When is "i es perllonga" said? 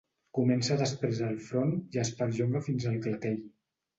1.97-2.65